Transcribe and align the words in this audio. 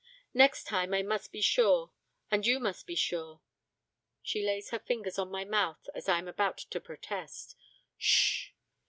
'Next 0.33 0.63
time 0.63 0.95
I 0.95 1.03
must 1.03 1.31
be 1.31 1.41
sure, 1.41 1.91
and 2.31 2.43
you 2.43 2.59
must 2.59 2.87
be 2.87 2.95
sure,' 2.95 3.39
she 4.23 4.41
lays 4.43 4.69
her 4.71 4.79
fingers 4.79 5.19
on 5.19 5.29
my 5.29 5.45
mouth 5.45 5.87
as 5.93 6.09
I 6.09 6.17
am 6.17 6.27
about 6.27 6.57
to 6.57 6.81
protest, 6.81 7.55
'S 7.99 8.03
sh! 8.03 8.49